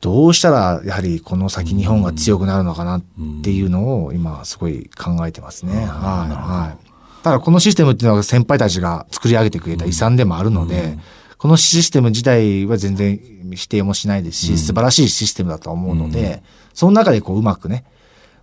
[0.00, 3.02] どうしたらやはりこの先日本が強くなるのかなっ
[3.42, 5.72] ていうのを今すごい考えてますね。
[5.72, 7.24] はい、はい。
[7.24, 10.96] ただこのシステムっていうのは先輩たちが作り上げてくれた遺産でもあるので、
[11.38, 13.20] このシステム自体は全然
[13.52, 17.84] 否定もしないですし、素晴らしいシステムだと思うので、その中でこううまくね、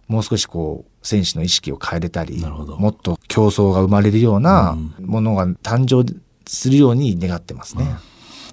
[0.07, 6.05] もう少しこう選手の意識を変えれたり、もっと競争が生まれるようなものが誕生
[6.45, 7.85] するように願ってますね。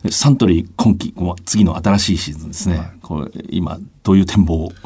[0.02, 1.14] でサントリー今季
[1.46, 4.72] 次の新しいシーズンですね、これ今どういう展望を？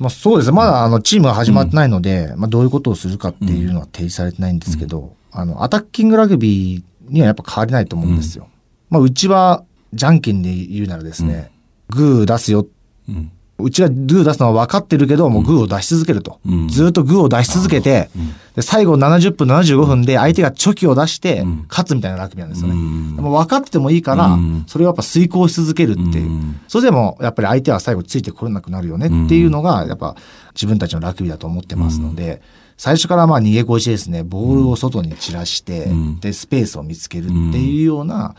[0.00, 0.56] まあそうですね。
[0.56, 8.48] まだあのチームが始まってないので、まあどういうことをするかっていうのは提示されてないんですけど、あの、アタッキングラグビーにはやっぱ変わりないと思うんですよ。
[8.90, 11.52] まあうちは、じゃんけんで言うならですね、
[11.90, 12.66] グー出すよ。
[13.08, 16.40] うんうちがグー出すのは分かってるけど、もうグーを出し続けると。
[16.46, 16.68] うん。
[16.68, 18.10] ずっとグーを出し続けて、
[18.56, 22.74] で最後70分、75分で相手がチョキを出して、勝つみたいなラグビーなんですよね。
[22.74, 23.16] うん。
[23.16, 24.64] でも分かっててもいいから、うん。
[24.66, 26.30] それをやっぱ遂行し続けるっていう。
[26.30, 26.60] うん。
[26.66, 30.16] それでもやっぱり相手は最後ついてこれなくなるよねっていうのが、やっぱ
[30.54, 32.42] 自分たちのラグビーだと思ってますので、
[32.76, 36.18] 最初からまあ逃げ腰ですね、ボールを外に散らして、ん。
[36.18, 38.34] で、スペースを見つけるっていうような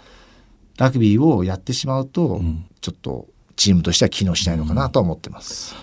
[0.77, 2.41] ラグビーをやってしまうと、
[2.81, 5.75] ちょっとチームとしては機能しないのかなとは思ってます。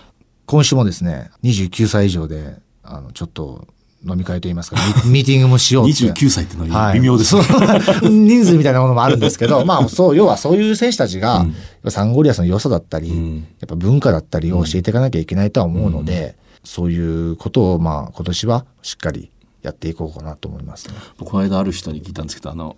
[0.45, 3.67] 今週もですね、29歳以上で、あの、ちょっと
[4.05, 6.03] 飲み会といいますか、ミ ミーティングもしようって。
[6.11, 8.09] 29歳ってのは微妙ですね、そう。
[8.11, 11.47] 人数みたいなものもあるんですけど、 まあ、そう、要はそういう選手たちが、やっ
[11.83, 13.37] ぱサンゴリアスの良さだったり、ん。
[13.37, 19.29] やっぱ文化だったりを教えていかなきゃいけないとは思うので、そういうことを、まあ、今年はしっかり
[19.61, 20.93] やっていこうかなと思いますね。
[21.17, 22.75] この間ある人に聞いたんですけどあの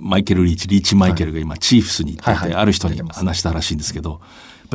[0.00, 2.60] マイケル・リーチリーチ・マイケルが今チーフスに行っていて、はいはい。
[2.60, 4.20] ある人に話したらしいんですけど、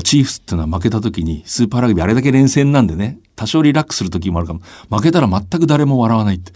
[0.03, 4.61] チーフスっていうのは負けた時にスーパーラグビーあれだけ連戦なんでね多少リラックスする時もあるかも。
[4.89, 6.51] 負けたら全く誰も笑わないって、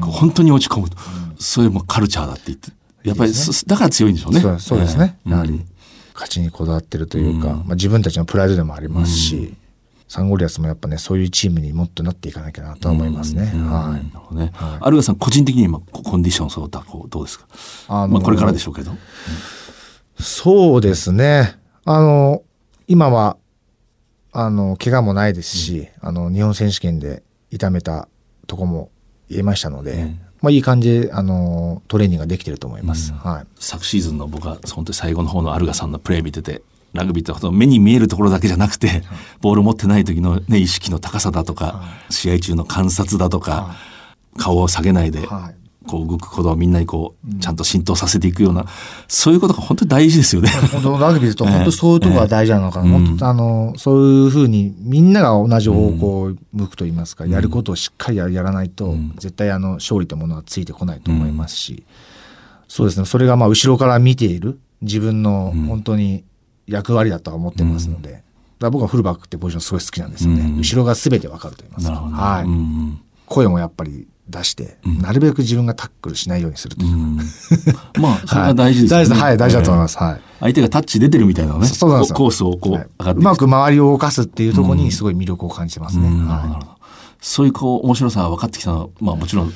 [0.00, 0.96] こう本当に落ち込むと、
[1.38, 2.70] そういうもうカルチャーだって言って。
[3.04, 4.40] やっぱりそだから強いんでしょうね。
[4.60, 5.18] そうですね。
[5.26, 5.32] ええ。
[5.32, 5.60] やはり、
[6.14, 9.54] 勝ちにこだわってるというか、まあ、自分たちのプライドでもありますし、
[10.12, 13.46] サンゴリアスもやっぱね、そういうチームにもっとなっていかなきゃなとは思いますね。
[13.46, 13.52] はい。
[13.54, 14.52] なるほどね。
[14.82, 17.46] アルガさん個人的に今ココンディションそうだこうどうですか？
[17.88, 18.92] あのまあこれからでしょうけど。
[20.20, 21.56] そうですね。
[21.86, 22.42] あの、
[22.88, 23.38] 今は、
[24.32, 28.06] あの、怪我もないですし、あの、日本選手権で痛めた
[28.46, 28.90] とこも
[29.30, 33.14] 言えましたので、まあいい感じで、あの、トレーニングができてると思います。
[33.14, 33.46] はい。
[33.58, 36.60] 昨シーズンの僕は本当に最後の方のアルガさんのプレー見てて
[36.92, 39.02] ラグビーってほと目に見えるところだけじゃなくて、
[39.40, 43.74] ボール持ってない時の、ね、意識の高さだとか、試合中の観察だとか、
[44.38, 45.62] 顔を下げないで、はい。
[45.86, 48.66] こう動くことをみんなにこうちゃんと浸透させていくような、
[49.08, 50.48] そういうことが本当に大事ですよね。
[50.72, 52.86] 本当ラグビーだと本当 そういうところが大事なのかな。
[52.86, 52.92] ええ。
[52.92, 61.82] 本当あの、そういうふうにみんなが同じ方向を向くと言いますか、やることをしっかりややらないと、絶対あの、勝利というものはついてこないと思いますし、
[62.68, 66.24] そうですね、それがまあ後ろから見ている自分の本当に
[66.72, 68.22] 役割だとは思ってますので、だか
[68.60, 70.40] ら僕はフルバックってポジションすごい好きなんですよね。
[70.42, 71.94] うん後ろが全てわかると言いますか。
[71.94, 76.92] はい、うんうん声もやっぱり出して、なるべく自分がタックルしないようにするという。
[76.92, 77.16] うん
[77.98, 79.04] まあ それは大事ですよね。
[79.04, 79.98] はい大事はい、大事だと思います。
[79.98, 80.20] はい。
[80.40, 81.66] 相手がタッチ出てるみたいなのね。
[81.66, 86.08] そうなんですよコースをこう、はい上がってうまく周りを動かすっていうところにすごい魅力を感じてますね。
[86.08, 86.66] はるほど
[87.22, 89.52] そういうこう面白さが分かってきたのは、まあもちろん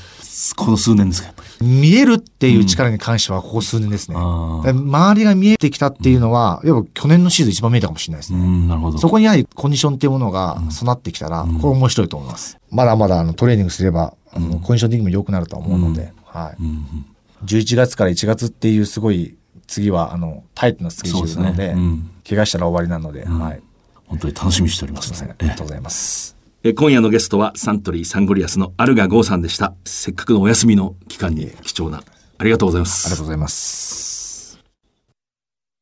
[0.57, 1.66] この数年ですかやっぱり。
[1.66, 4.16] い、見えるっていう力に関してはここ数年ですね。
[4.18, 8.41] あーだから周りが見えてきたっていうのは、やっぱ去年のシーズン一番見えたかもしれないですね。
[8.41, 8.99] うんなるほど。
[8.99, 12.59] そこにやはりコンディションっていうものが備ってきたら、これ面白いと思います。
[12.70, 17.47] まだまだあのトレーニングすれば、あのコンディション的にも良くなるとは思うので、はい。
[17.47, 23.62] 11月から1月っていうすごい、次はあのタイトなスケジュールなので、ねうん怪我したら終わりなので、はい。
[24.07, 26.36] 本当に楽しみにしております、ありがとうございます。
[26.68, 29.74] え今夜のゲストはサントリーサンゴリアスのアルガゴーさんでした。
[29.84, 32.02] せっかくのお休みの期間に貴重な。
[32.38, 33.06] ありがとうございます。
[33.06, 34.58] ありがとうございます。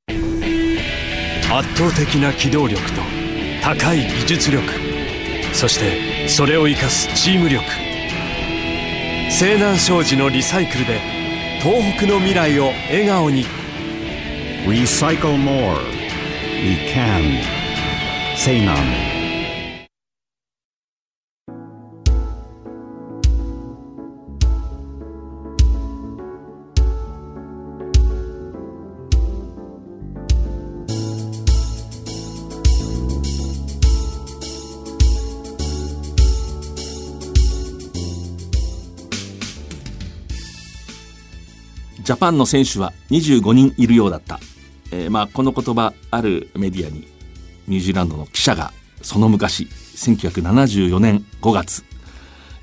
[0.09, 3.01] 圧倒的な機動力と
[3.63, 4.63] 高い技術力
[5.55, 7.65] そしてそれを生かすチーム力
[9.31, 11.01] 西南商事のリサイクルで
[11.63, 13.47] 東北の未来を笑顔に
[14.67, 15.79] Recycle more.
[16.61, 17.41] We can.
[18.37, 19.14] Say none.
[42.15, 44.41] ャパンの選手は25人いるようだった。
[44.91, 47.07] えーまあ、この言葉、あるメディアに、
[47.69, 49.65] ニュージーランドの記者が、その昔、
[49.97, 51.85] 1974年5月、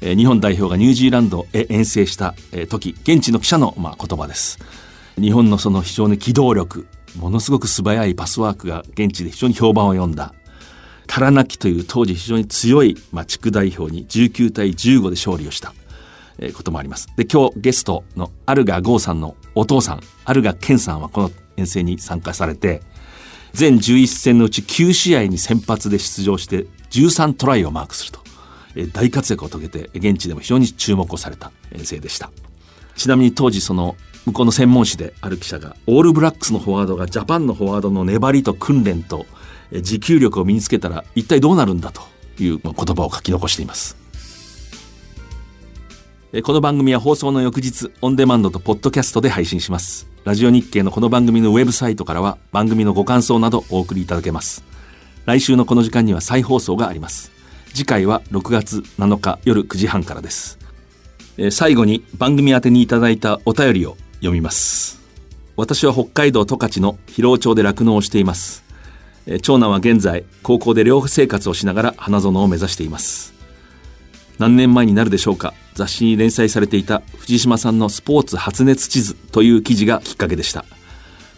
[0.02, 4.60] えー日本代表がニュージーランドへ遠征した、えー時、現地の記者の、まあ、言葉です。
[5.20, 6.88] 日本のその非常に機動力、
[7.18, 10.34] ものすごく素早いパスワークが現地で非常に評判を呼んだ。
[11.08, 15.74] タラナキという当時非常に強い、まあ、地区代表に19対15で勝利をした。
[16.42, 17.08] えこともあります。
[17.16, 22.82] で、今日ゲストのアルガゴーさんのお父さん、アルガケンさんはこの遠征に参加されて、
[23.54, 28.20] 全11戦のうち9試合に先発で出場して13トライをマークすると、
[28.76, 32.32] え大活躍を遂げて、現地でも非常に注目をされた遠征でした。
[32.96, 39.26] ちなみに当時その向こうの専門誌である記者が、オールブラックスのフォワードがジャパンのフォワードの粘りと訓練と
[39.72, 42.02] 持久力を身につけたら一体どうなるんだと
[42.40, 44.01] いう言葉を書き残しています。
[46.40, 50.08] この番組は放送の翌日、オンデマンドとポッドキャストで配信します。
[50.24, 54.64] ラジオ日経のこの番組のウェブサイトからは番組のご感想などお送りいただけます。
[55.26, 57.34] 来週のこの時間には再放送があります。
[57.74, 60.58] 次回は6月7日夜9時半からです。
[61.52, 65.02] 最後に番組宛てにいただいたお便りを読みます。
[65.58, 68.64] 私は北海道十勝の広尾町で酪農をしています。
[69.42, 73.41] 長男は現在高校で寮生活をしながら花園を目指しています。
[74.40, 75.54] 何年前になるでしょうか？
[75.76, 80.66] 雑誌に連載されていた藤島さんのスポーツ発熱地図という記事がきっかけでした。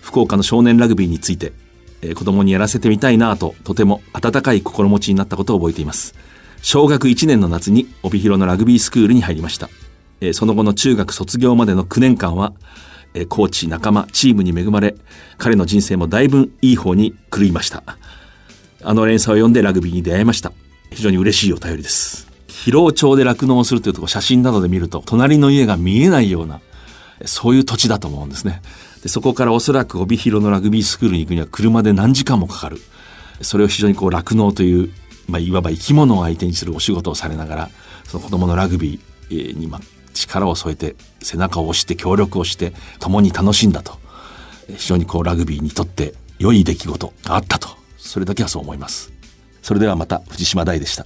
[0.01, 1.53] 福岡の少年ラグビーについて、
[2.01, 6.15] えー子供にやらせてみたいなぁととても温かい心持ちになったことを覚えています。
[6.61, 9.69] 小学1年の夏に帯広のラグビースクールに入りました、
[10.21, 12.53] えーその後の中学卒業までの9年間は、
[13.13, 14.95] えーコーチ仲間チームに恵まれ
[15.37, 17.83] 彼の人生もだいぶいい方に狂いました。
[18.83, 20.51] あの連載を読んでラグビーに出会いました。
[20.91, 22.32] 非常に嬉しいお便りです。
[22.63, 26.61] 広尾町で酪農をするというところ写真などで見ると、隣の家が見えないような、
[27.25, 28.61] そういう土地だと思うんですね。
[29.01, 32.79] でそこからおそらく帯広のラグビースクールに行くには車で何時間もかかる。
[33.41, 34.89] それを非常にこう酪農という、
[35.27, 37.69] まあ、いわば生き物を相手にするお仕事をされながら、
[38.05, 39.81] その子供のラグビーにま
[40.13, 43.99] 力を添えて、背中を押して協力をして、共に楽しんだと。
[44.77, 47.67] 非常にこうラグビーにとって良い出来事があったと。
[47.97, 49.11] それだけはそう思います。
[49.61, 51.05] それではまた藤島大でした。